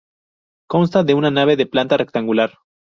[0.67, 2.53] Consta de una nave de planta rectangular.